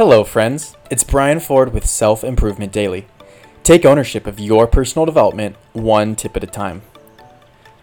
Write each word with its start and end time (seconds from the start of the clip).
Hello, 0.00 0.24
friends. 0.24 0.78
It's 0.90 1.04
Brian 1.04 1.40
Ford 1.40 1.74
with 1.74 1.84
Self 1.84 2.24
Improvement 2.24 2.72
Daily. 2.72 3.06
Take 3.62 3.84
ownership 3.84 4.26
of 4.26 4.40
your 4.40 4.66
personal 4.66 5.04
development 5.04 5.56
one 5.74 6.16
tip 6.16 6.34
at 6.38 6.42
a 6.42 6.46
time. 6.46 6.80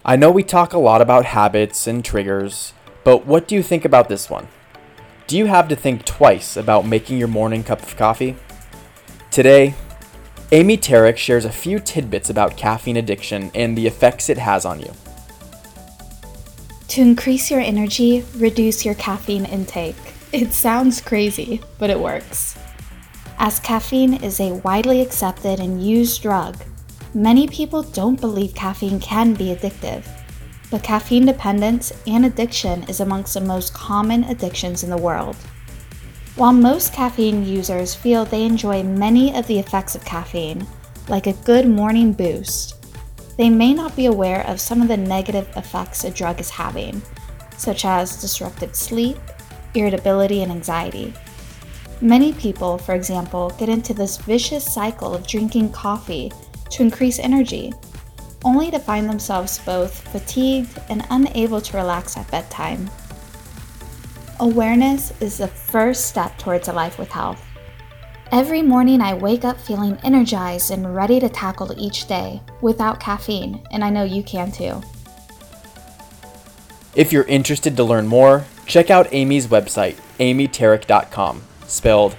I 0.04 0.16
know 0.16 0.32
we 0.32 0.42
talk 0.42 0.74
a 0.74 0.80
lot 0.80 1.00
about 1.00 1.26
habits 1.26 1.86
and 1.86 2.04
triggers, 2.04 2.74
but 3.04 3.28
what 3.28 3.48
do 3.48 3.54
you 3.54 3.62
think 3.62 3.86
about 3.86 4.10
this 4.10 4.32
one? 4.32 4.48
Do 5.28 5.38
you 5.38 5.46
have 5.46 5.68
to 5.68 5.76
think 5.76 6.06
twice 6.06 6.58
about 6.58 6.88
making 6.88 7.20
your 7.20 7.28
morning 7.28 7.64
cup 7.64 7.84
of 7.84 7.96
coffee? 7.96 8.36
Today, 9.30 9.76
Aimee 10.52 10.78
Tariq 10.78 11.18
shares 11.18 11.46
a 11.46 11.52
few 11.52 11.78
tidbits 11.80 12.32
about 12.32 12.58
caffeine 12.58 12.98
addiction 12.98 13.52
and 13.54 13.78
the 13.78 13.86
effects 13.86 14.28
it 14.28 14.40
has 14.40 14.66
on 14.66 14.80
you. 14.80 14.92
To 16.88 17.00
increase 17.00 17.52
your 17.52 17.62
energy, 17.62 18.26
reduce 18.38 18.84
your 18.84 18.96
caffeine 18.96 19.46
intake. 19.46 20.17
It 20.34 20.52
sounds 20.52 21.00
crazy, 21.00 21.62
but 21.80 21.90
it 21.90 22.00
works. 22.00 22.58
As 23.40 23.62
caffeine 23.62 24.16
is 24.16 24.42
a 24.42 24.60
widely 24.64 25.00
accepted 25.00 25.62
and 25.62 25.82
used 25.82 26.22
drug, 26.22 26.58
many 27.14 27.48
people 27.48 27.82
don't 27.82 28.20
believe 28.20 28.54
caffeine 28.54 29.00
can 29.00 29.36
be 29.36 29.56
addictive. 29.56 30.06
But 30.70 30.84
caffeine 30.84 31.26
dependence 31.26 31.94
and 32.06 32.26
addiction 32.26 32.84
is 32.90 33.00
amongst 33.00 33.36
the 33.36 33.42
most 33.42 33.74
common 33.74 34.26
addictions 34.26 34.84
in 34.84 34.90
the 34.90 34.98
world. 34.98 35.38
While 36.36 36.52
most 36.52 36.92
caffeine 36.92 37.46
users 37.46 37.96
feel 37.96 38.26
they 38.26 38.44
enjoy 38.44 38.84
many 38.84 39.34
of 39.34 39.48
the 39.48 39.58
effects 39.58 39.96
of 39.96 40.04
caffeine, 40.04 40.68
like 41.08 41.28
a 41.28 41.34
good 41.46 41.70
morning 41.70 42.12
boost, 42.12 42.76
they 43.38 43.50
may 43.50 43.74
not 43.74 43.96
be 43.96 44.08
aware 44.08 44.46
of 44.46 44.60
some 44.60 44.82
of 44.82 44.90
the 44.90 44.98
negative 44.98 45.48
effects 45.56 46.04
a 46.04 46.12
drug 46.12 46.42
is 46.42 46.50
having, 46.50 47.02
such 47.58 47.86
as 47.86 48.20
disrupted 48.20 48.76
sleep, 48.76 49.18
irritability, 49.74 50.44
and 50.44 50.52
anxiety. 50.52 51.14
Many 52.02 52.34
people, 52.34 52.78
for 52.78 52.94
example, 52.94 53.50
get 53.58 53.70
into 53.70 53.94
this 53.94 54.18
vicious 54.18 54.72
cycle 54.72 55.16
of 55.16 55.26
drinking 55.26 55.72
coffee 55.72 56.32
to 56.70 56.84
increase 56.84 57.18
energy, 57.20 57.74
only 58.46 58.70
to 58.70 58.80
find 58.80 59.10
themselves 59.10 59.60
both 59.60 60.08
fatigued 60.10 60.80
and 60.90 61.06
unable 61.10 61.60
to 61.60 61.78
relax 61.78 62.16
at 62.18 62.30
bedtime. 62.30 62.90
Awareness 64.40 65.12
is 65.22 65.40
the 65.40 65.48
first 65.48 66.06
step 66.06 66.38
towards 66.38 66.68
a 66.68 66.74
life 66.74 67.00
with 67.00 67.10
health. 67.10 67.44
Every 68.32 68.62
morning, 68.62 69.02
I 69.02 69.14
wake 69.16 69.46
up 69.46 69.60
feeling 69.60 69.98
energized 70.04 70.70
and 70.70 70.94
ready 70.94 71.20
to 71.20 71.30
tackle 71.30 71.74
each 71.80 72.08
day 72.08 72.42
without 72.62 73.00
caffeine, 73.00 73.66
and 73.72 73.84
I 73.84 73.90
know 73.90 74.04
you 74.04 74.22
can 74.22 74.52
too. 74.52 74.82
If 76.94 77.12
you're 77.12 77.24
interested 77.24 77.76
to 77.78 77.84
learn 77.84 78.06
more, 78.06 78.46
check 78.68 78.92
out 78.92 79.08
Aimee's 79.08 79.48
website, 79.48 79.96
aimeetariq.com, 80.20 81.42
spelled 81.66 82.16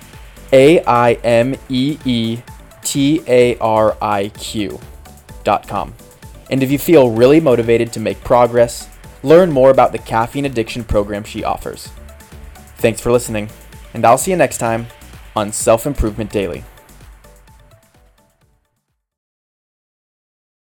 A 0.53 0.83
I 0.85 1.13
M 1.15 1.55
E 1.69 1.99
E 2.05 2.39
T 2.83 3.23
A 3.27 3.57
R 3.59 3.97
I 4.03 4.29
Q.com. 4.31 5.95
And 6.51 6.63
if 6.63 6.71
you 6.71 6.79
feel 6.79 7.11
really 7.11 7.41
motivated 7.41 7.93
to 7.93 8.01
make 8.01 8.23
progress, 8.25 8.89
learn 9.23 9.53
more 9.53 9.71
about 9.71 9.93
the 9.93 9.99
caffeine 9.99 10.47
addiction 10.47 10.83
program 10.83 11.25
she 11.25 11.45
offers. 11.45 11.91
Thanks 12.79 13.01
for 13.01 13.13
listening, 13.13 13.51
and 13.93 14.05
I'll 14.05 14.19
see 14.19 14.31
you 14.31 14.37
next 14.37 14.59
time 14.59 14.87
on 15.37 15.53
Self 15.53 15.87
Improvement 15.87 16.31
Daily. 16.31 16.65